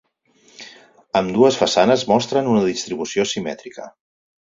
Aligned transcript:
Ambdues 1.19 1.59
façanes 1.63 2.05
mostren 2.11 2.49
una 2.55 2.63
distribució 2.71 3.27
simètrica. 3.33 3.87